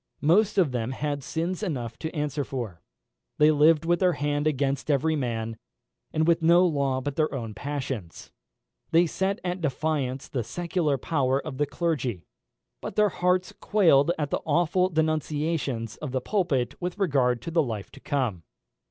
[0.21, 2.81] Most of them had sins enough to answer for.
[3.37, 5.57] They lived with their hand against every man,
[6.11, 8.31] and with no law but their own passions.
[8.89, 12.25] They set at defiance the secular power of the clergy;
[12.81, 17.61] but their hearts quailed at the awful denunciations of the pulpit with regard to the
[17.61, 18.41] life to come.